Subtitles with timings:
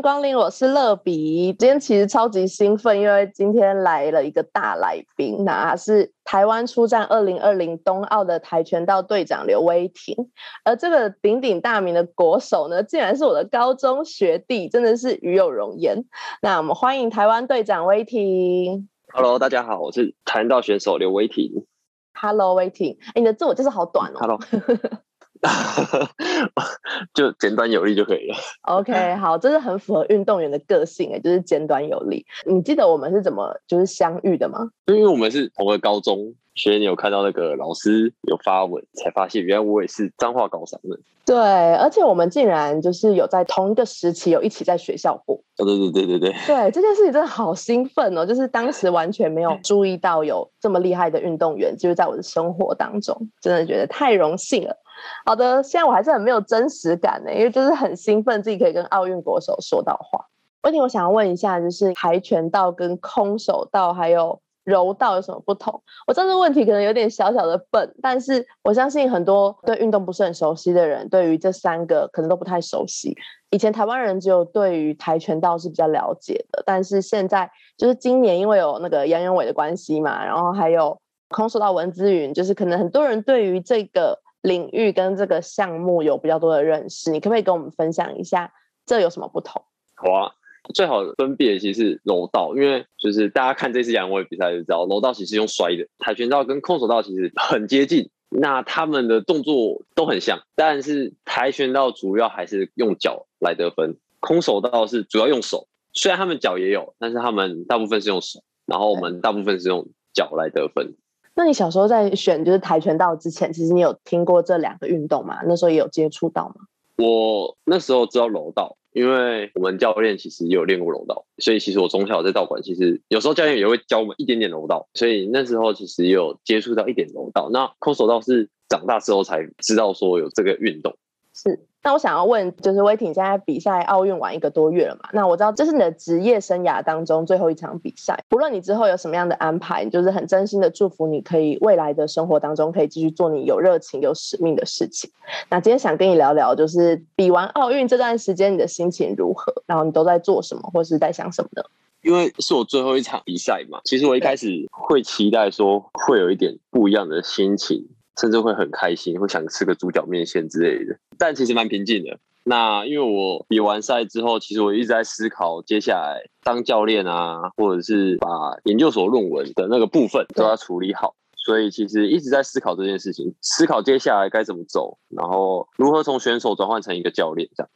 [0.00, 1.52] 迎光临，我是乐比。
[1.58, 10.16] 今天其实超级兴奋，因为今天来了一个大来宾，那是台湾出战二零二零冬奥的跆拳道队长刘威霆。
[10.64, 16.02] 而这个鼎鼎大名的国手呢，竟然是我的高中学弟，真的是与有荣焉。
[16.40, 18.88] 那我们欢迎台湾队长威霆。
[19.12, 21.66] Hello，大家好，我是跆拳道选手刘威霆。
[22.14, 24.18] Hello，威霆，哎，你的自我介绍好短哦。
[24.18, 24.40] Hello。
[27.14, 28.36] 就简短有力就可以了。
[28.62, 32.24] OK， 好，这是很符合运动员的个性诶，就是简短有力。
[32.46, 34.70] 你记得我们是怎么就是相遇的吗？
[34.86, 36.34] 就因为我们是同个高中。
[36.56, 40.98] 所以你有看到那个老师有发文，才发现原来我也是脏话高商的。
[41.24, 41.36] 对，
[41.76, 45.36] 而且我们竟然就是有在同一个时期有一起在学校过。
[45.58, 46.32] 哦，对对对对对。
[46.46, 48.26] 对这件事情真的好兴奋哦！
[48.26, 54.76] 就是当时完全没有注意到有这么厉害的运动员，就是在我的生活当中，真的觉得太荣幸了。
[55.24, 60.26] 好的，现在我还是很没有真实感呢，因为就是很兴奋自己可以跟奥运国手说到话。
[60.62, 64.40] 问题我想要问一下，就是跆拳道跟空手道还有。
[64.62, 65.82] 柔道有什么不同？
[66.06, 73.16] 我知道这个问题可能有点小小的笨，但是我相信很多对运动不是很熟悉的人，对于这三个可能都不太熟悉。
[73.48, 80.96] 以前台湾人只有对于跆拳道是比较了解的，但是现在就是今年因为有那个杨元伟的关系嘛，然后还有
[81.30, 87.10] 空手道文姿云，就是可能很多人对于这个领域跟这个项目有比较多的认识。
[87.10, 88.52] 你可不可以跟我们分享一下
[88.86, 89.62] 这有什么不同？
[89.94, 90.32] 好啊。
[90.74, 110.94] 最好分别其实是柔道，因为就是大家看这次杨伟比赛就知道，柔道其实用摔的，跆拳道跟空手道其实很接近，那他们的动作都很像，但是跆拳道主要还是用脚来得分，空手道是主要用手，虽然他们脚也有，但是他们大部分是用手，然后我们大部分是用脚来得分。
[111.40, 115.38] 那你小时候在选就是跆拳道之前，其实你有听过这两个运动吗？
[115.46, 116.66] 那时候也有接触到吗？
[116.98, 118.76] 我那时候知道柔道。
[118.92, 127.48] 因为我们教练其实也有练过柔道，所以其实我从小在道馆，其实有时候教练也会教我们一点点柔道，所以那时候其实也有接触到一点柔道。
[127.52, 130.94] 那空手道是长大之后才知道说有这个运动。
[131.32, 131.60] 是。
[131.82, 135.08] 那我想要问，就是威霆现在比赛奥运完一个多月了嘛？
[135.14, 138.22] 那我知道这是你的职业生涯当中最后一场比赛。
[138.28, 145.10] 不论你之后有什么样的安排，就是很真心的祝福你可以未来的生活当中可以继续做你有热情、有使命的事情。
[145.48, 149.50] 那今天想跟你聊聊，就是比完奥运这段时间你的心情如何？
[149.64, 151.62] 然后你都在做什么，或是在想什么呢？
[152.02, 157.88] 因为是我最后一场比赛嘛，其实我一开始会期待说会有一点不一样的心情。
[158.20, 162.18] 甚至会很开心，会想吃个猪脚面线之类的，但其实蛮平静的。
[162.44, 168.28] 那因为我比完赛之后，其实我一直在思考接下来当教练啊，或者是把
[168.64, 177.70] 研究所论文的那个部分都要处理好，所以其实一直在思考这件事情，思考接下来该怎么走，然后如何从选手转换成一个教练这样。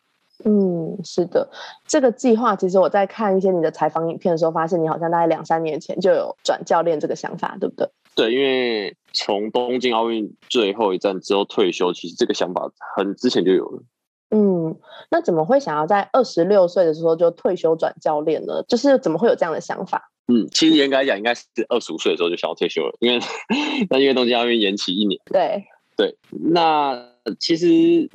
[0.45, 1.49] 嗯，是的，
[1.87, 7.89] 这个计划其实我在看一些你的采访影片的时候，发现你好像大概两三年前就有转教练这个想法，对不对？
[8.15, 13.83] 对，因为从东京奥运最后一站之后退休，其实这个想法很之前就有了。
[14.31, 14.77] 嗯，
[15.11, 18.63] 那怎么会想要在二十六岁的时候就退休转教练呢？
[18.69, 20.11] 就是怎么会有这样的想法？
[20.27, 23.21] 嗯，其实严格来讲，应该是二十五岁的时候就想要退休了，因为
[23.91, 25.21] 那因为东京奥运延期一年。
[25.27, 25.65] 对
[25.97, 27.67] 对，那其实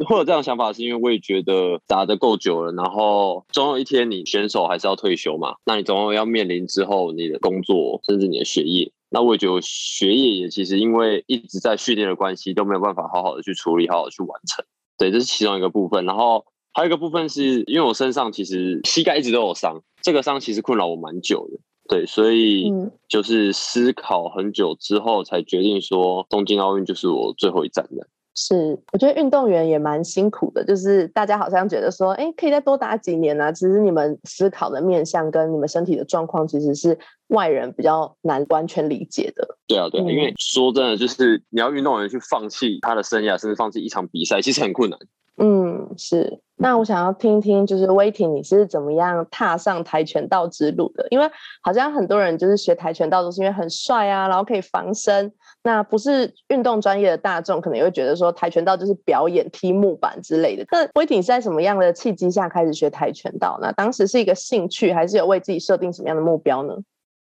[0.06, 8.92] 会有这样想法，是因为我也觉得打的够久了，然后总有一天你选手还是要退休嘛，那你总有要面临之后你的工作，甚至你的学业。
[9.10, 14.64] 那我也觉得学业也其实因为一直在训练的关系，都没有办法好好的去处理，好好去完成。
[15.00, 16.06] 对，这是其中一个部分。
[16.06, 21.60] 然后还有一个部分是因为我身上其实膝盖一直都有伤，这个伤其实困扰我蛮久的。
[21.88, 22.72] 对，所以
[23.08, 28.08] 就是思考很久之后，才决定说东京奥运就是我最后一站的。
[28.42, 33.52] 是，我觉得运动员也蛮辛苦的，就是大家好像觉得说，哎，可以再多打几年啊。
[33.52, 36.98] 其实你们思考的面向跟你们身体的状况，其实是
[37.28, 39.46] 外人比较难完全理解的。
[39.68, 44.98] 对啊，对啊，因为说真的，就是你要运动员去放弃他的生涯，甚至放弃一场比赛，其实很困难。
[45.42, 46.40] 嗯，是。
[46.56, 51.06] 那我想要听听，就是威霆，你是怎么样踏上跆拳道之路的？
[51.10, 51.30] 因为
[51.62, 55.34] 好像很多人就是学跆拳道都是因为很帅啊，然后可以防身。
[55.64, 60.66] 那不是运动专业的大众，可能也会觉得说跆拳道就是表演踢木板之类的。
[60.72, 63.60] 那威霆是在什么样的契机下开始学跆拳道？
[63.62, 66.76] 那当时是一个兴趣，还是有为自己设定什么样的目标呢？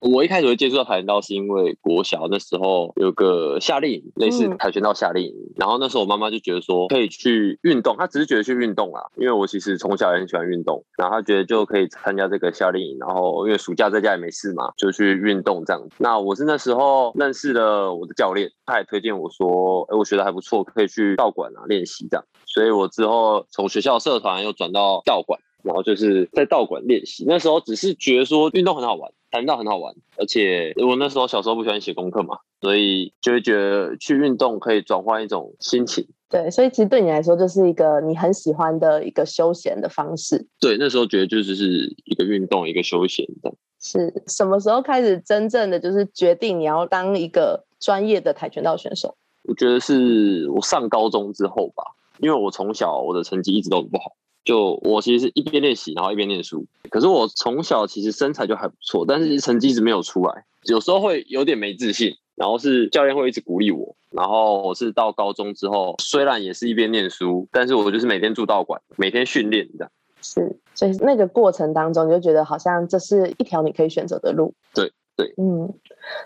[0.01, 5.33] 我一开始会接触到跆拳道，是因为国小那时候有个夏令营，类似嗯跆拳道夏令营。
[5.57, 12.97] 然后那时候我妈妈就觉得说可以去运动，她只是觉得去运动啦，因为我其实从小也很喜欢运动，然后她觉得就可以参加这个夏令营。
[12.97, 15.95] 然后因为暑假在家也没事嘛，就去运动这样子。
[15.99, 22.23] 那我是那时候认识了我的教练，他也推荐我说，哎，我学的还不错，可以去道馆啊练习这样。
[22.45, 25.39] 所以我之后从学校社团又转到道馆。
[25.61, 36.07] 然后就是在道馆练习，那时候只是觉得说运动很好玩，跆拳道很好玩，而且我那时候小时候不喜欢写功课嘛，所以就会觉得去运动可以转换一种心情。
[36.29, 40.47] 对，所以其实对你来说，就是一个你很喜欢的一个休闲的方式。
[40.59, 43.57] 对，那时候觉得就是是一个运动，一个休闲这样。
[43.81, 49.15] 是什么时候开始真正的就是决定你要当一个专业的跆拳道选手？
[49.43, 51.83] 我觉得是我上高中之后吧，
[52.19, 54.15] 因为我从小我的成绩一直都很不好。
[54.43, 56.65] 就我其实是一边练习，然后一边念书。
[56.89, 62.13] 可是我从小其实身材就还不错，但是成绩一直没有出来，有时候会有点没自信。
[62.35, 63.97] 然后是教练会一直鼓励我。
[64.11, 69.91] 然后我是到高中之后，虽然也是一边念书，但是我就是每天住道馆，每天训练这样。
[70.21, 74.53] 是，所以那个过程当中，你就觉得好像这是一条你可以选择的路。
[74.73, 74.89] 对
[75.19, 75.73] 对，嗯。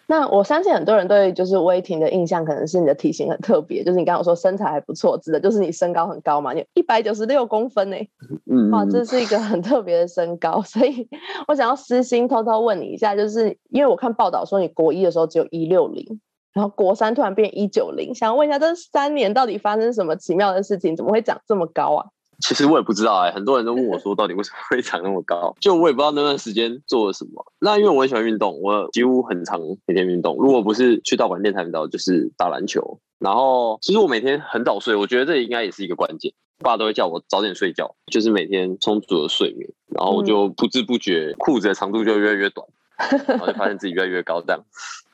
[0.06, 7.98] 那我相信很多人对就是威霆的印象，可能是你的体型很特别，就是你刚刚说身材还不错，指的就是你身高很高嘛，你一百九十六公分呢、
[8.46, 11.10] 嗯，哇，这是一个很特别的身高，所以
[11.48, 16.22] 我想要私心偷偷问你一下，就是因为我看报道说你国一的时候只有一六零，
[16.54, 22.06] 然后国三突然变一九零，想问一下这三年到底发生什么奇妙的事情，怎么会长这么高啊？
[22.44, 25.56] 其实我也不知道哎、很多人都问我说，到底为什么会长那么高？
[25.62, 27.46] 就我也不知道那段时间做了什么。
[27.60, 30.36] 那因为我很喜欢运动，我几乎很长每天运动。
[30.38, 33.00] 如果不是去道馆练跆拳道，就是打篮球。
[33.20, 36.34] 然后其实我每天很早睡，我觉得这应该也是一个关键。
[36.60, 42.68] 爸都会叫我早点睡觉，就是每天充足的睡眠，然后我就不知不觉裤子的长度就越来越短，
[43.28, 44.62] 然后就发现自己越来越高这样。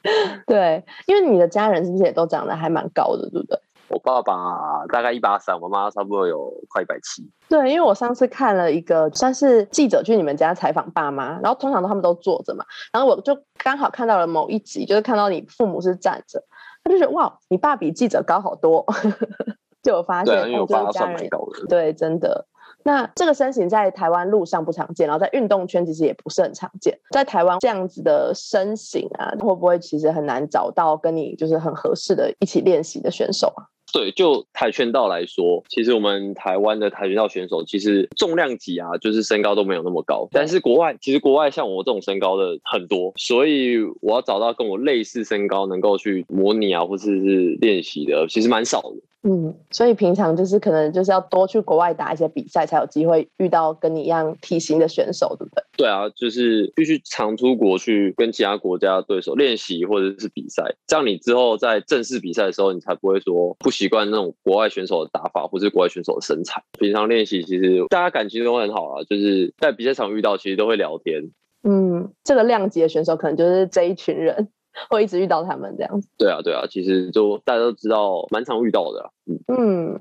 [0.46, 3.60] 对，因为你的家人是不是也都长得还蛮高的，对不对？
[3.90, 7.28] 我爸爸大概一八三，我妈妈差不多有快一百七。
[7.48, 12.64] 对，因为我上次看了一个算是记者去你们家采访爸妈，然后通常他们都坐着嘛，
[12.94, 16.44] 然后我就刚好看到了某一集，就是看到你父母是站着，
[16.84, 18.86] 他就觉得哇，你爸比记者高好多，
[19.82, 21.66] 就有发现，因为高的。
[21.68, 22.46] 对，真的。
[22.82, 26.98] 那这个身形在台湾路上不常见，然后在运动圈其实也不是很常见。
[27.12, 33.68] 在台湾这样子的身形啊，会不会其实很难找到跟你就是很合适的一起练习的选手啊？
[33.92, 40.28] 对，就跆拳道来说，其实我们台湾的跆拳道选手，其实重量级啊，就是身高都没有那么高。
[40.32, 48.96] 但是国外，其实国外像我这种身高的很多，所以我要找到跟我类似身高能够去模拟啊，或者是练习的，其实蛮少的。
[49.21, 55.63] 嗯，所以平常就是可能就是要多去国外打一些比赛，才有机会遇到跟你一样体型的选手，对不对？
[55.75, 66.63] 对啊，就是必须常出国去跟其他国家对手练习或者是比赛，这样你之后在正式比赛的时候，你才不会说不习惯那种国外选手的打法，或是国外选手的身材。
[66.80, 71.30] 平常练习其实大家感情都很好啊，就是在比赛场遇到，其实都会聊天。
[71.63, 74.48] 嗯，这个量级的选手可能就是这一群人
[74.89, 76.07] 会一直遇到他们这样子。
[76.18, 79.10] 对啊，对啊，其实就大家都知道，蛮常遇到的、啊。
[79.25, 80.00] 嗯，嗯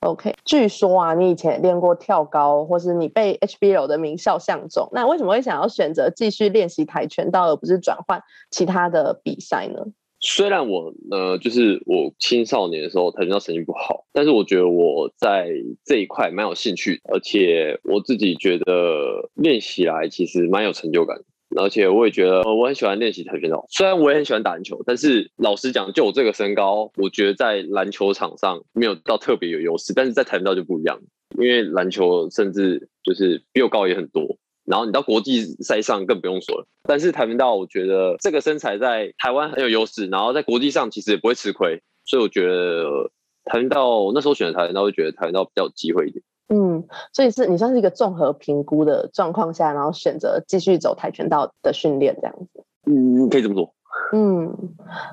[0.00, 0.34] ，OK。
[0.44, 9.84] 据说啊，你以前也练过跳高，或是你被 HBL 的名校相中，那为什么会想要选择继续练习跆拳道，而不是转换其他的比赛呢？
[10.20, 15.48] 虽然我呃，就是我青少年的时候跆拳道成绩不好，但是我觉得我在
[15.84, 21.24] 这一块蛮有兴趣，而且我自己觉得练习来其实蛮有成就感的。
[21.56, 23.64] 而且我也觉得，呃我很喜欢练习跆拳道。
[23.70, 29.92] 虽然我也很喜欢打篮球，但是老实讲，就我这个身高，我觉得在篮球场上没有到特别有优势。
[29.94, 31.00] 但是在跆拳道就不一样，
[31.38, 34.36] 因为篮球甚至就是比我高也很多。
[34.64, 36.66] 然后你到国际赛上更不用说了。
[36.82, 41.80] 但是跆拳道，我觉得这个身材在台湾很有优势，然后在国际上其实也不会吃亏。
[42.04, 43.10] 所以我觉得
[43.46, 46.22] 跆拳道那时候选的跆拳道，会觉得跆拳道比较有机会一点。
[46.48, 52.64] 嗯，所以是你算是一个综合评估的状况下，然后选择继续走跆拳道的训练这样子。
[52.86, 53.74] 嗯，可以这么做。
[54.12, 54.56] 嗯，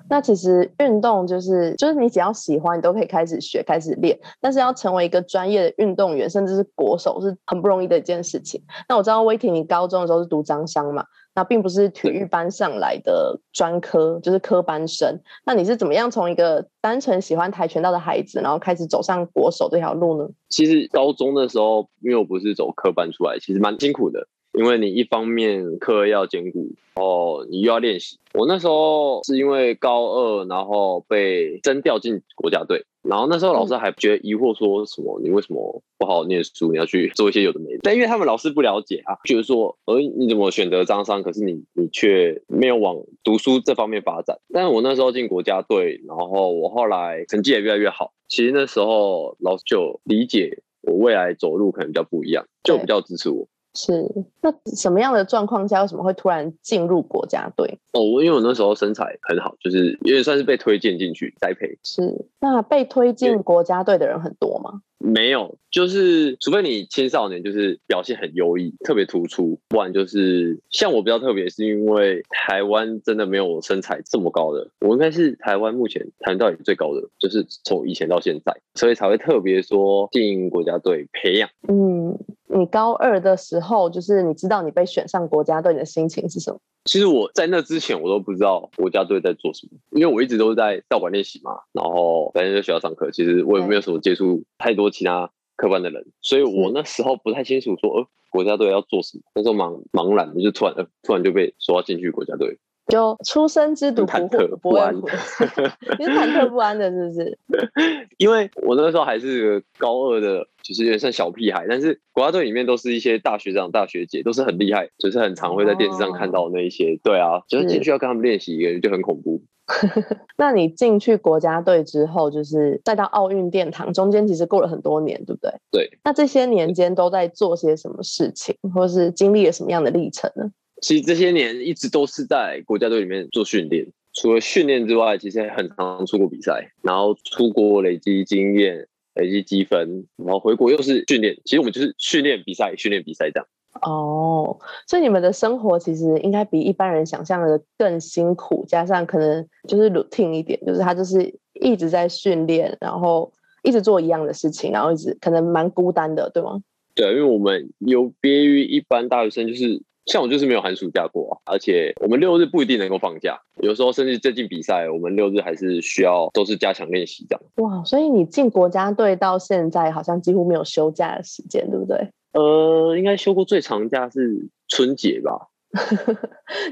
[0.10, 4.18] 那其实运动就是就是你只要喜欢，你都可以开始学、开始练。
[4.40, 8.64] 但是要成为一个专业的运动员，甚至是国手，是很不容易的一件事情。
[8.88, 15.20] 那我知道威霆，你高中的时候是读彰商嘛，那并不是体育班上来的专科，就是科班生。
[15.46, 20.30] 那你是怎么样从一个单纯喜欢跆拳道的孩子，然后开始走上国手这条路呢？
[20.50, 24.28] 其实高中的时候，因为我不是走科班出来，其实蛮辛苦的。
[24.54, 28.18] 因为你一方面课要兼顾，哦，你又要练习。
[28.34, 37.80] 我那时候是因为高二，然后被征调进国家队，然后那时候老师还觉得疑惑，说什么你为什么不好好念书，你要去做一些有的没的？
[37.84, 44.40] 但因为他们老师不了解啊，就是说，呃，你怎么选择张三，可是你你却没有往读书这方面发展？
[44.52, 48.14] 但是我那时候进国家队，然后我后来成绩也越来越好。
[48.28, 53.48] 其实那时候老师就理解我未来走路可能比较不一样，就比较支持我。
[53.76, 54.10] 是，
[54.42, 57.78] 那什么样的状况下，为什么会突然进入国家队？
[57.92, 61.78] 哦，我因为我那时候身材很好，就是有点算是被推荐进去栽培。
[61.84, 64.82] 是，那被推进国家队的人很多吗？
[64.98, 81.50] 没有，就是除非你青少年就是表现很优异，特别突出，不然就是像我比较特别，是因为台湾真的没有身材这么高的，我应该是台湾目前台湾队最高的，就是从以前到现在，所以才会特别说进国家队培养。
[81.68, 86.60] 嗯，你高二的时候，就是你知道你被选上国家队，你的心情是什么？
[86.86, 102.60] 其实我在那之前，我都不知道国家队在做什么，因为我一直都是在道馆练习嘛，然后在在学校上课，其实我也没有什么接触太多其他科班的人，所以我那时候不太清楚说，呃，国家队要做什么，那时候茫茫然的，就突然，呃，突然就被说要进去国家队。
[102.88, 104.94] 就出生之犊忐忑不安，
[105.98, 107.40] 你是忐忑不安的，是不是？
[108.18, 111.66] 因为我那时候还是个高二的，就是有点像小屁孩。
[111.68, 117.00] 但是国家队里面都是一些大学长、大学姐，都是很厉害，就是很常会在电视上看到那一些。
[117.04, 119.42] 对啊，就是进去要跟他们练习，一个就很恐怖。
[120.38, 125.52] 那你进去国家队之后，就是再到奥运殿堂，中间其实过了很多年，对不对？
[125.72, 125.90] 对。
[126.04, 130.52] 那这些年间都在做些什么事情，或是经历了什么样的历程呢？
[130.82, 141.36] 其实这些年一直都是在国家队里面做训练，除了训练之外，其实很常出国比赛，然后出国累积经验、累积积分，然后回国又是训练。
[141.46, 143.48] 其实我们就是训练、比赛、训练、比赛这样。
[143.82, 153.32] 哦，所以你们的生活其实应该比一般人想象的更辛苦，加上可能就是 routine 一点，就是他就是一直在训练，然后
[153.64, 156.62] 一直做一样的事情，然后一直可能蛮孤单的，对吗？
[156.94, 159.82] 对，因为我们有别于一般大学生，就是。
[160.06, 167.42] 像我就是没有寒暑假过，而且我们六日不一定能够放假，有时候甚至最近比赛，我们六日还是需要都是加强练习这样。
[167.56, 172.10] 哇，所以你进国家队到现在，好像几乎没有休假的时间，对不对？
[172.34, 175.48] 呃，应该休过最长假是春节吧？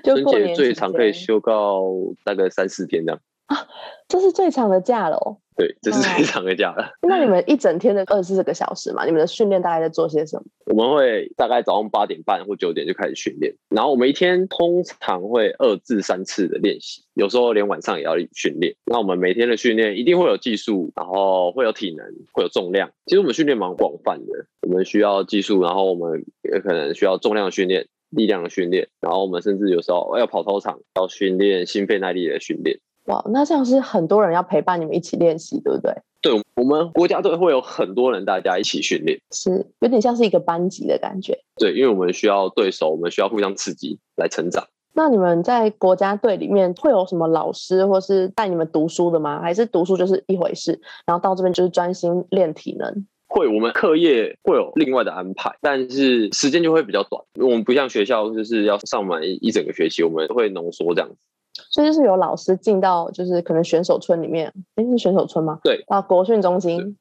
[0.03, 1.81] 春节最长可以休到
[2.23, 3.19] 大概三四天这样。
[3.47, 3.67] 啊，
[4.07, 5.37] 这是最长的假了哦。
[5.55, 6.91] 对，这是最长的假了。
[7.07, 9.05] 那你们一整天的二十四个小时嘛？
[9.05, 10.43] 你们的训练大概在做些什么？
[10.65, 18.73] 我们会大概早上八点半或九点就开始训练，然后我们一天通常会二至三次的练习，有时候连晚上也要训练。
[18.85, 22.89] 那我们每天的训练一定会有技术，然后会有体能，会有重量。
[23.05, 32.79] 其实我们训练蛮广泛的，我们需要技术，然后我们也可能需要重量训练、力量的训练，然后我们甚至有时候要跑操场，要训练心肺耐力的训练。
[33.05, 35.93] 哇，那这样是很多人要陪伴你们一起练习，对不对？
[36.21, 41.37] 对，我们国家队会有很多人，大家一起训练，是有点像是一个班级的感觉。
[41.57, 44.65] 对，因为我们需要对手，我们需要互相刺激来成长。
[44.93, 49.41] 那你们在国家队里面会有什么老师或是带你们读书的吗？
[49.41, 53.05] 还是读书就是一回事，然后到这边就是专心练体能？
[53.27, 57.21] 会，我们课业会有另外的安排，但是时间就会比较短。
[57.41, 61.27] 我们不像学校就是要上满一整个学期，我们会浓缩这样子。
[61.73, 65.59] 所以就是有老师进到，就是可能选手村里面，哎，是选手村吗？
[65.63, 66.95] 对，到国训中心，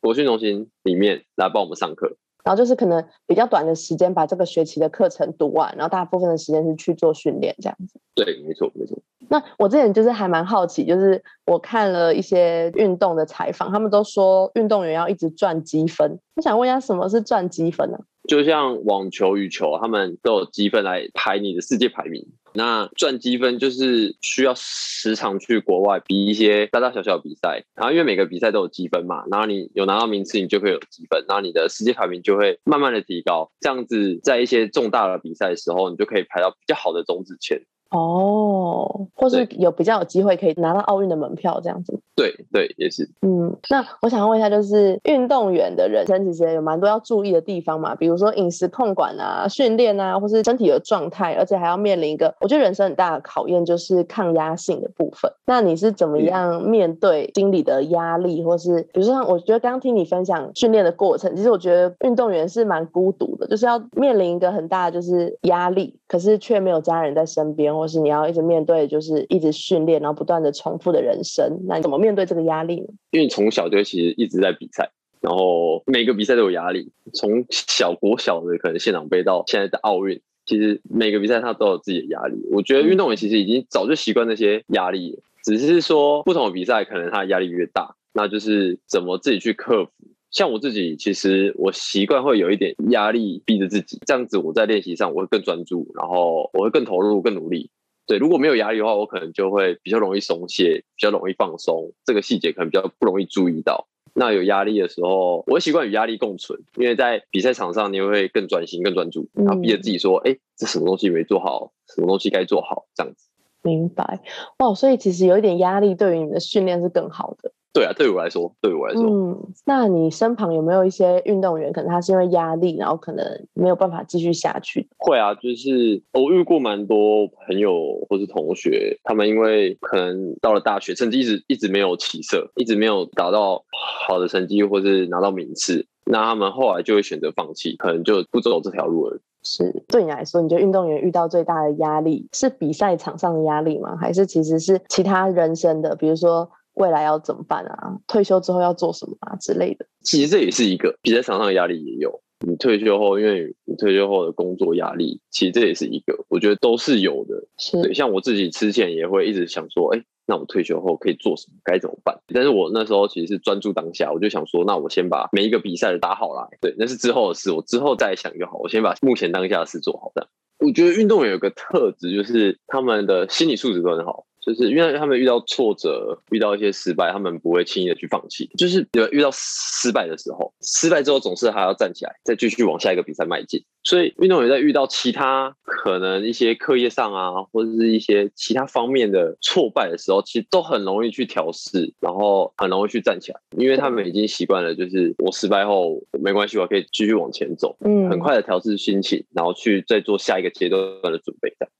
[0.00, 2.16] 国训中心里面来帮我们上课。
[2.42, 8.00] 然后就是可能比较短的时间把这个学期的课程读完，然后大部分的时间是去做训练这样子。
[8.16, 8.98] 对，没错，没错。
[9.28, 16.18] 那我之前就是还蛮好奇，就是我看了一些运动的采访，他们都说运动员要一直赚积分。
[16.34, 17.98] 我想问一下，什么是赚积分呢？
[18.26, 22.26] 就像网球、羽球，他们都有积分来排你的世界排名。
[22.52, 37.60] 那赚积分就是需要时常去国外比一些大大小小的比赛，然后因为每个比赛都有积分嘛，然后你有拿到名次，你就会有积分，然后你的世界排名就会慢慢的提高，这样子在一些重大的比赛的时候，你就可以排到比较好的种子前。
[37.90, 41.98] 哦，或是有比较有机会可以拿到奥运的门票这样子。
[42.14, 43.08] 对对，也是。
[43.22, 55.30] 嗯，那我想问一下，就是运动员的人生其实有蛮多要注意的地方嘛，比如说饮食控管啊、训练啊，或是身体的状态，而且还要面临一个我觉得人生很大的考验，就是抗压性的部分。
[55.44, 67.76] 那你是怎么样面对心理的压力，或是比如说，我觉得刚刚听你分享训练的过程，其实我觉得运动员是蛮孤独的，就是要面临一个很大的就是压力，可是却没有家人在身边。
[67.76, 72.86] 或是你要一直面对，就是一直训练，然后不断的重复的人生，那你怎么面对这个压力呢？
[73.10, 76.92] 因为从小就其实一直在比赛，然后每个比赛都有压力。
[77.12, 82.36] 从小国小的可能现场杯到现在的奥运，其实每个比赛他都有自己的压力。
[82.50, 87.94] 我觉得运动员其实已经早就习惯那些压力，只是说不同的比赛可能他的压力越大。
[88.18, 89.90] 那就是怎么自己去克服。
[90.36, 94.36] 像我自己，其实我习惯会有一点压力，逼着自己这样子。
[94.36, 97.70] 我在练习上我会更专注，然后我会更投入、更努力。
[98.06, 101.90] 对，如果没有压力的话，我可能就会比较容易松懈，比较容易放松。
[102.04, 103.88] 这个细节可能比较不容易注意到。
[104.12, 111.72] 那有压力的时候，我习惯与压力共存，因为在比赛场上，你会更专心、更专注，然后逼着自己说：“哎，这什么东西没做好？
[111.94, 113.26] 什么东西该做好？”这样子。
[113.62, 114.20] 明白
[114.58, 117.52] 哇，所以其实有一点压力，对于你们的训练是更好的。
[117.76, 124.88] 对啊，对我来说，对我来说，嗯，那你身旁有没有一些运动员，可能他是因为压力，然后可能没有办法继续下去？
[124.96, 133.62] 会啊，就是我遇过蛮多朋友或是同学，他们因为可能到了大学，成绩一直一直没有起色，一直没有达到
[134.08, 139.18] 好的成绩，或是拿到名次，那他们后来就会选择放弃，可能就不走这条路了。
[139.42, 143.94] 是对你来说，你觉得运动员遇到最大的压力是比赛场上的压力吗？
[144.00, 146.50] 还是其实是其他人生的，比如说？
[146.76, 147.98] 未来要怎么办啊？
[148.06, 149.86] 退休之后要做什么啊之类的？
[150.02, 152.22] 其实这也是一个比赛场上的压力也有。
[152.46, 157.42] 你退休后，因为你退休后的工作压力，其实这也是一个，我觉得都是有的。
[157.82, 161.56] 对，像我自己之前也会一直想说，哎，那我退休后可以做什么？
[161.64, 162.20] 该怎么办？
[162.34, 166.46] 但是我那时候其实是专注当下，我就想说，那我先把每一个比赛的打好来。
[166.60, 168.58] 对，那是之后的事，我之后再想就好。
[168.58, 170.12] 我先把目前当下的事做好。
[170.14, 170.28] 这样，
[170.58, 174.26] 我觉得运动员有个特质，就是他们的心理素质都很好。
[174.46, 178.48] 就是因为他们遇到挫折、遇到一些失败，他们不会轻易的去放弃。
[178.56, 183.60] 就是有遇到失败的时候，失败之后总是还要站起来，再继续往下一个比赛迈进。
[183.82, 201.70] 所以运动员在遇到其他可能一些课业上啊，或者是一些其他方面的挫败的时候，其实都很容易去调试，然后很容易去站起来，因为他们已经习惯了，就是我失败后没关系，我可以继续往前走，嗯，很快的调试心情，然后去再做下一个阶段的准备，这样。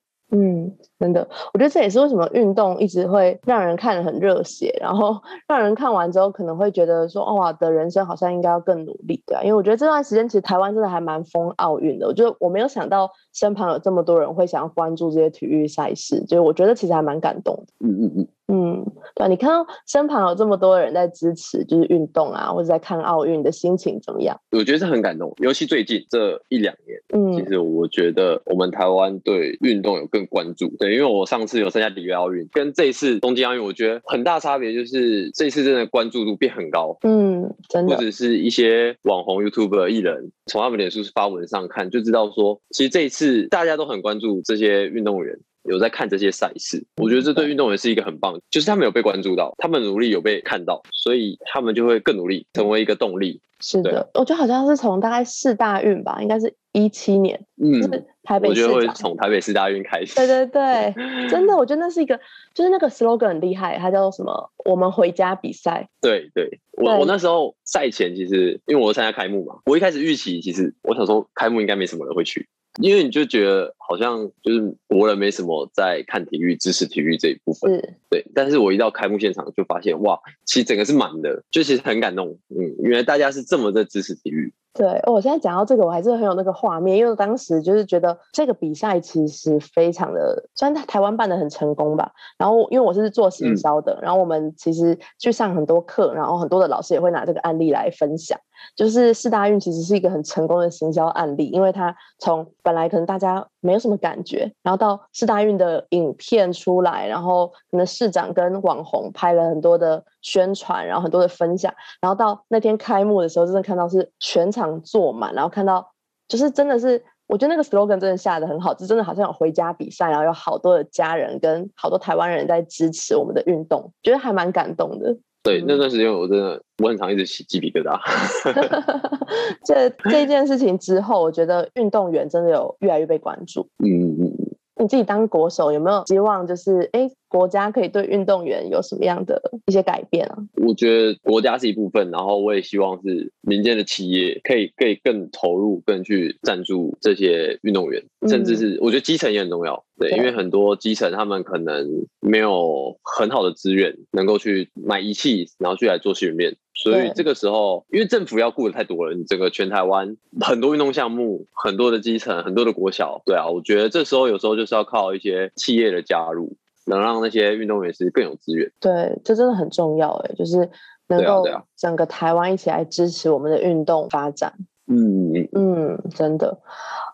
[0.67, 5.17] 嗯，真的，我觉得这也是为什么运动一直会让人看得很热血，然后
[5.49, 17.87] 让人看完之后可能会觉得说，哇，的人生好像应该要更努力，对啊，因为我觉得这段时间其实台湾真的还蛮疯奥运的，我觉得我没有想到身旁有这么多人会想要关注这些体育赛事，就是我觉得其实还蛮感动的。
[17.87, 18.29] 嗯嗯嗯。
[18.49, 24.41] 嗯，对，你看到身旁有这么多人在支持，就是运动啊，或者在看奥运的心情怎么样？
[24.53, 30.75] 我觉得是很感动，尤其最近这一两年，嗯，其实我觉得我们台湾对运动有更关注。
[30.79, 36.97] 对，因为我上次有参加里约奥运，跟这一次东京奥运，我觉得很大差别就是这次真的关注度变很高。
[37.03, 45.39] 嗯，真的，或者是一些网红、YouTube 艺人，从他们脸书发文上看，就知道说，其实这一次大家都很关注这些运动员。
[45.69, 53.41] 有在看这些赛事，我觉得这对运动员是一个很棒，就是他们有被关注到，他们努力有被看到，所以他们就会更努力，成为一个动力。
[53.59, 57.81] 是的，我觉得好像是从大概四大运吧，应该是一七年，嗯，
[58.23, 58.51] 台北。
[58.51, 60.15] 我觉得会从台北四大运开始。
[60.15, 60.95] 对对对，
[61.31, 62.21] 真的，我觉得那是一个，
[62.53, 64.51] 就是那个 slogan 很厉害，它叫做什么？
[64.67, 65.89] 我们回家比赛。
[66.03, 72.47] 对对，我我那时候赛前其实因为我参加开幕嘛，我一开始预期其实我想说开幕应该没什么人会去。
[72.81, 77.71] 因为你就觉得好像就是国人没什么在看体育、支持体育这一部分，
[78.11, 78.25] 对。
[78.35, 82.39] 但是我一到开幕现场就发现，哇，其实整个是满的，就其实很感动。
[82.49, 84.53] 嗯，原来大家是这么的支持体育。
[84.75, 92.13] 对，我现在讲到这个，我还是很有那个画面，因为当时就是觉得这个比赛其实非常的，虽然台湾办的很成功吧。
[92.37, 98.39] 然后因为我是做行销的，然后我们其实去上很多课，然后很多的老师也会拿这个案例来分享。
[98.75, 115.93] 就是四大运其实是一个很成功的行销案例，因为它从本来可能大家没有什么感觉，然后到四大运的影片出来，然后可能市长跟网红拍了很多的宣传，然后很多的分享，然后到那天开幕的时候，真的看到是全场坐满，然后看到
[116.29, 125.17] 就是真的是，我觉得那个 slogan 真的下的很好，就真的好像有回家比赛，然后有好多的家人跟好多台湾人在支持我们的运动，觉得还蛮感动的。
[125.47, 127.97] 对那段时间，我真的我很常一直起鸡皮疙瘩。
[129.65, 133.69] 这这件事情之后，我觉得运动员真的有越来越被关注。
[133.79, 133.87] 嗯
[134.21, 134.57] 嗯嗯。
[134.79, 140.37] 你自己当国手有没有希望，就是哎，国家可以对运动员有什么样的一些改变啊？
[140.55, 149.85] 我觉得国家是一部分，然后我也希望是民间的企业可以可以更投入，更去赞助这些运动员，甚至是我觉得基层也很重要。
[149.99, 156.57] 对，因为很多基层他们可能没有很好的资源，能够去买仪器，然后去来做训练。
[156.75, 166.55] 所以这个时候，因为政府要顾的太多了，你整个全台湾很多运动项目，很多的基层，很多的国小，对啊，我觉得这时候有时候就是要靠一些企业的加入，
[166.87, 168.71] 能让那些运动员是更有资源。
[168.81, 170.69] 对，这真的很重要哎，就是
[171.09, 171.45] 能够
[171.77, 174.53] 整个台湾一起来支持我们的运动发展。
[174.89, 176.61] 嗯嗯嗯，真的。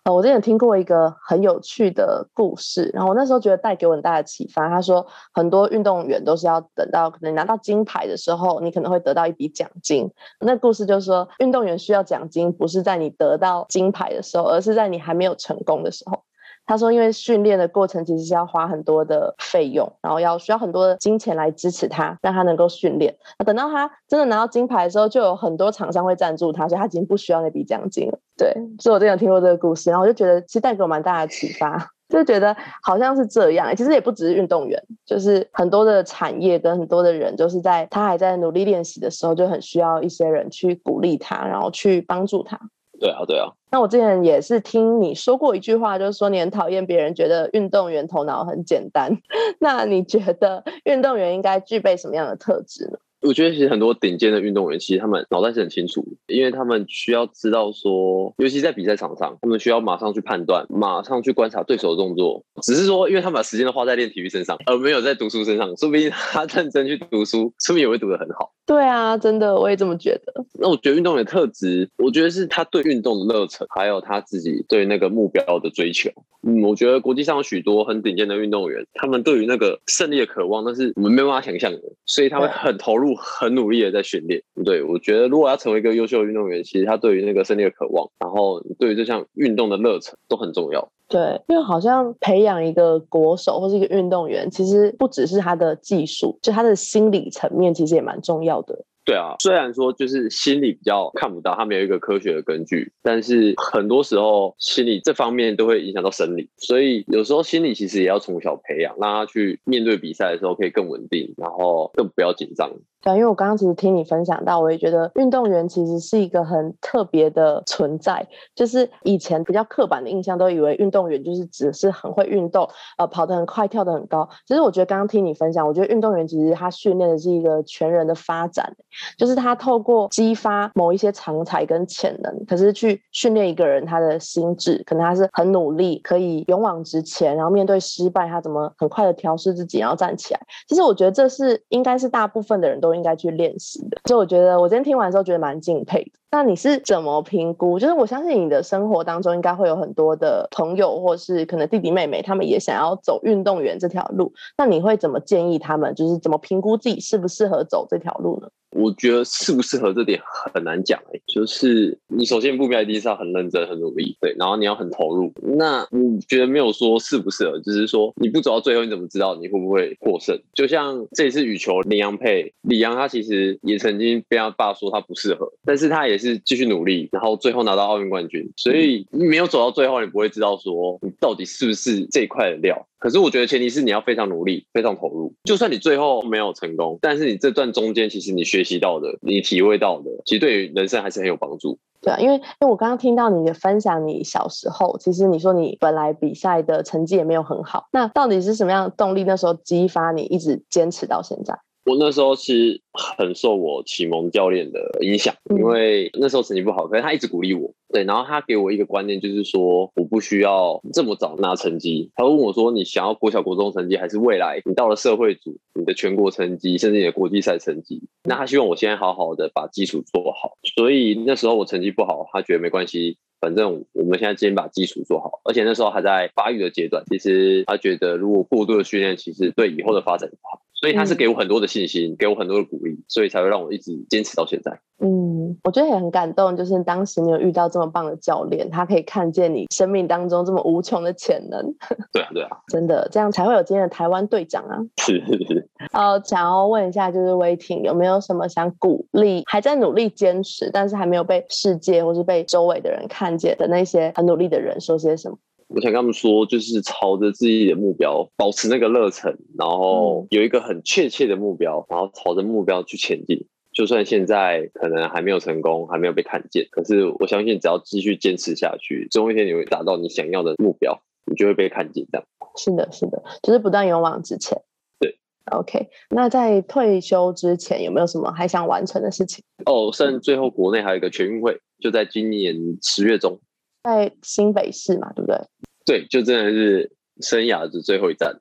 [0.04, 4.68] 呃，我之前听过一个很有趣的故事，然后我那时候觉得带给我很大的启发。
[4.68, 10.10] 他说，很多运动员都是要等到可能拿到金牌的时候，你可能会得到一笔奖金。
[10.40, 16.24] 那故事就是说，运动员需要奖金，不是在你得到金牌的时候，而是在你还没有成功的时候。
[16.64, 23.14] 他说，因为训练的过程其实是要花很多的费用，然后要需要很多的金钱来支持他，让他能够训练。
[23.38, 28.18] 那等到他真的拿到金牌的时候，就有很多厂商会赞助他，所以他已经不需要那笔奖金了。
[28.36, 33.74] 对，所以我之前听过这个故事，然后我就觉得其实带给我蛮大的启发， 就觉得好像是这样。
[33.76, 42.58] 其实也不只是运动员，就是很多的产业跟很多的人，就是在他还在努力练习的时候，就很需要一些人去鼓励他，然后去帮助他。
[43.02, 43.50] 对啊，对啊。
[43.72, 49.10] 那我之前也是听你说过一句话，就是说你很讨厌别人觉得运动员头脑很简单。
[49.58, 52.98] 那你觉得运动员应该具备什么样的特质呢？
[53.22, 62.44] 我觉得其实很多顶尖的运动员，其实他们脑袋是很清楚，因为他们需要知道说，尤其在比赛场上，他们需要马上去判断，马上去观察对手的动作。
[62.62, 68.52] 只是说，因为他们把时间都花在练体育身上，而没有在读书身上，说不定他认真去读书，说不定也会读得很好。
[68.66, 70.44] 对啊，真的，我也这么觉得。
[70.58, 76.10] 那我觉得运动员特质，我觉得是他对运动的热忱，还有他自己对那个目标的追求。
[76.44, 84.42] 嗯，我觉得国际上有许多很顶尖的运动员，他们对于那个胜利的渴望，那是我们没办法想象的，所以他会很投入、很努力的在训练。
[84.64, 90.88] 对，我觉得如果要成为一个优秀的运动员，其实他对于那个胜利的渴望，然后对于这项运动的热忱都很重要。
[91.08, 98.84] 对，因为好像培养一个国手或是一个运动员，其实不只是他的技术，就他的心理层面，其实也蛮重要的。
[99.04, 112.70] 对啊，虽然说就是心理比较看不到，他没有一个科学的根据，但是很多时候心理这方面都会影响到生理，所以有时候心理其实也要从小培养，让他去面对比赛的时候可以更稳定，然后更不要紧张。
[113.04, 118.24] 对，因为我刚刚其实听你分享到，我也觉得运动员其实是一个很特别的存在。
[118.54, 124.28] 就是以前比较刻板的印象，都以为运动员就是只是很会运动，呃，跑得很快，跳得很高。
[124.46, 128.72] 其实我觉得刚刚听你分享，我觉得运动员其实他训练的是一个全人的发展，
[129.18, 140.40] 就是他透过激发某一些常才跟潜能，可是去训练一个人他的心智，可能他是很努力，可以勇往直前，然后面对失败，他怎么很快的调试自己，然后站起来。
[140.68, 142.92] 其实我觉得这是应该是大部分的人都。
[142.92, 146.10] 应该去练习的，所以我觉得我今天听完之后觉得蛮敬佩的。
[146.34, 147.78] 那你是怎么评估？
[147.78, 154.32] 就是我相信你的生活当中应该会有很多的朋友，或是可能弟弟妹妹，他们也想要走运动员这条路。
[154.56, 155.94] 那你会怎么建议他们？
[155.94, 158.48] 就是怎么评估自己适不适合走这条路呢？
[158.74, 160.18] 我觉得适不适合这点
[160.54, 165.30] 很难讲哎，就是你首先目标一定是要很认真、很努力，对，然后你要很投入。
[165.42, 170.34] 那我觉得没有说适不适合，只是说你不走到最后，你怎么知道你会不会获胜？
[170.54, 178.50] 就像这次羽球李洋配，李阳他其实也曾经被他爸说他不适合，但是他也是继续努力，然后最后拿到奥运冠军。
[178.56, 182.86] 所以你没有走到最后，你不会知道说你到底是不是这一块的料。
[182.98, 185.34] 可是我觉得前提是你要非常努力、非常投入。
[185.42, 191.76] 就算你最后没有成功，但是你这段中间其实你学习到的、你体会到的，其实对于人生还是很有帮助。
[192.00, 199.24] 对啊，因为因为我刚刚听到你的分享，你小时候其实你说你本来比赛的成绩也没有很好，那到底是什么样的动力？
[199.24, 201.58] 那时候激发你一直坚持到现在？
[201.84, 207.72] 我那时候是很受我启蒙教练的影响，因为那时候成绩不好，可是他一直鼓励我。
[207.88, 212.10] 对，然后他给我一个观念，就是说我不需要这么早拿成绩。
[212.14, 220.56] 他问我说：“你想要国小、国中成绩，还是未来你到了社会组，你的全国成绩，甚至你的国际赛成绩？”那他希望我现在好好的把基础做好。
[220.74, 225.40] 所以那时候我成绩不好，他觉得没关系，反正我们现在先把基础做好。
[225.44, 230.62] 而且那时候还在发育的阶段，其实他觉得如果过度的训练，其实对以后的发展不好。
[230.82, 234.80] 所以他是给我很多的信心，给我很多的鼓励，所以才会让我一直坚持到现在。
[234.98, 241.72] 嗯，我觉得也很感动，就是当时你有遇到这么棒的教练，他可以看见你生命当中这么无穷的潜能。
[242.12, 244.76] 对啊，对啊，真的这样才会有今天的台湾队长啊。
[244.96, 245.68] 是是是。
[245.92, 255.38] 呃，想要问一下，就是威霆有没有什么想鼓励还在努力坚持，但是还没有被世界或是被周围的人看见的那些很努力的人说些什么？
[255.74, 263.46] 我想跟他们说，就是朝着自己的目标，保持那个热忱，然后有一个很确切的目标，然后朝着目标去前进。
[263.72, 272.06] 就算现在可能还没有成功，还没有被看见，可是我相信，只要继续坚持下去，总有一天你会达到你想要的目标，你就会被看见。
[272.12, 272.26] 这样
[272.58, 274.60] 是的，是的，就是不断勇往直前。
[275.00, 275.18] 对
[275.50, 275.88] ，OK。
[276.10, 279.42] 那在退休之前，有没有什么还想完成的事情？
[279.64, 283.40] 哦，剩最后国内还有一个全运会，就在今年十月中。
[283.84, 285.38] 在新北市嘛，对不对？
[285.84, 288.34] 对，就真的是生涯的最后一站。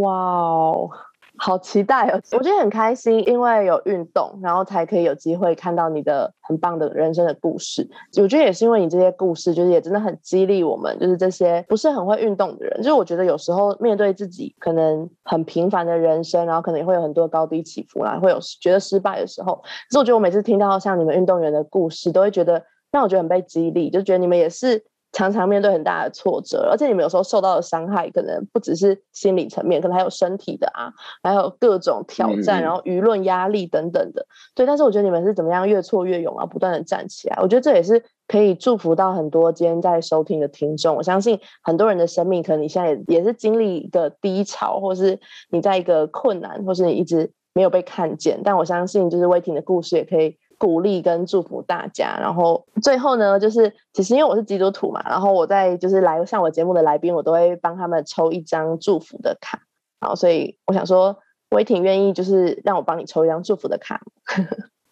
[0.00, 0.88] 哇哦，
[1.36, 2.20] 好期待哦！
[2.32, 7.86] 我觉得很开心，因为有运动，然后才可以有机会看到你的很棒的人生的故事。
[8.16, 12.74] 我觉得也是因为你这些故事，就是也真的很激励我们，就是这些不是很会运动的人。
[12.78, 19.56] 就是我觉得有时候面对自己可能很平凡的人生，然后可能也会有很多高低起伏啦，会有觉得失败的时候。
[19.56, 24.84] 可是我觉得我每次听到像你们运动员的故事，都会觉得让我觉得很被激励，就觉得你们也是。
[25.12, 30.90] 常常面对很大的挫折，而且你们有时候受到的伤害可能不只是心理层面，可能还有身体的啊，
[31.22, 34.26] 还有各种挑战，然后舆论压力等等的。
[34.54, 37.38] 对，但是我觉得你们是怎么样越挫越勇啊，不断的站起来。
[37.42, 40.96] 我觉得这也是可以祝福到很多今天在收听的听众。
[40.96, 45.20] 我相信很多人的生命，可能你现在也也是经历一个低潮，或是
[45.50, 48.40] 你在一个困难，或是你一直没有被看见。
[48.42, 50.38] 但我相信，就是威婷的故事也可以。
[50.62, 59.62] 鼓励跟祝福大家，然后最后呢，就是其实因为我是基督徒嘛，然后我在就是来上我节目的来宾，我都会帮他们抽一张祝福的卡，
[59.98, 61.16] 然后，所以我想说，
[61.50, 64.00] 我也挺愿意，就是让我帮你抽一张祝福的卡。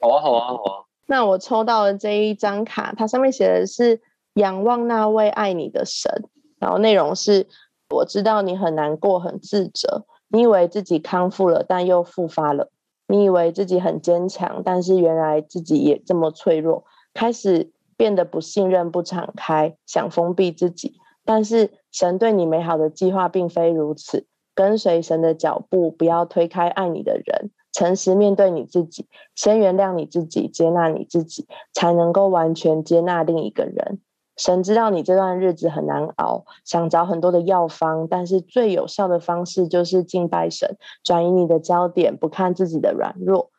[0.01, 0.85] 好啊，好啊，好啊。
[1.07, 4.01] 那我抽到的这一张卡，它上面写的是
[4.35, 6.13] 仰望那位爱你的神，
[6.59, 7.47] 然后内容是
[7.91, 12.73] 我知道你很难过，很自责，你以为自己康复了，但又复发了。
[13.11, 20.95] 你以为自己很坚强，但是原来自己也这么脆弱，开始变得不信任、不敞开，想封闭自己。
[21.25, 33.99] 但是神对你美好的计划并非如此，跟随神的脚步，不要推开爱你的人，诚实面对你自己，先原谅你自己，接纳你自己，才能够完全接纳另一个人。
[34.41, 43.51] 神知道你这段日子很难熬，想找很多的药方，但是最有效的方式就是敬拜神，转移你的焦点，不看自己的软弱，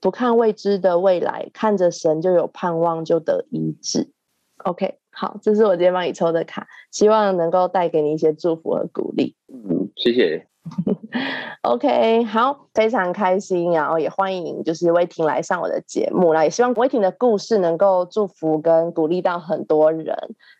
[0.00, 4.08] 不看未知的未来，看着神就有盼望，就得医治。
[4.64, 9.36] OK，好，这是我今天帮你抽的卡，希望能够带给你一些祝福和鼓励。
[9.52, 10.46] 嗯，谢谢。
[11.62, 20.16] OK，好，非常开心，然后也欢迎就是威婷来上我的节目，那也希望威婷的故事能够祝福跟鼓励到很多人。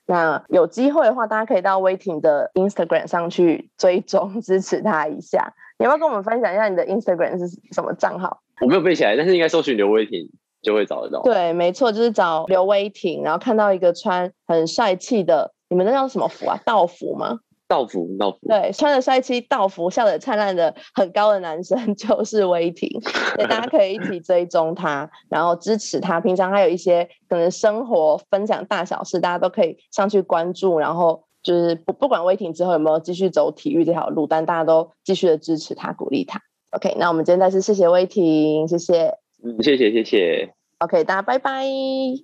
[0.07, 5.55] 那有机会的话，大家可以到威婷的 Instagram 上去追踪支持他一下。
[5.79, 8.43] 你要不要跟我们分享一下你的 Instagram 是什么账号？
[8.61, 10.29] 我没有背起来，但是应该搜寻刘威婷
[10.61, 11.23] 就会找得到。
[11.23, 16.61] 对，没错，就是找刘威婷，然后看到一个穿很帅气的，你们那叫什么服啊？
[16.67, 17.39] 道服吗？
[17.71, 22.91] 道服，道服，对，穿着帅气道服、笑得灿烂的很高的男生 就是威霆，
[23.37, 26.21] 所以大家可以一起追踪他，然后支持他。
[26.21, 30.81] 平常还有一些可能生活分享大小事，大家都可以上去关注。
[30.81, 36.41] 然后就是不不管威霆之后有没有继续走体育这条路，但大家都继续的支持他、鼓励他。
[36.73, 40.53] OK，那我们今天再次谢谢威霆，谢谢，嗯，谢谢谢谢。
[40.79, 41.65] OK，大家拜拜，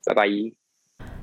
[0.07, 0.66] 拜拜。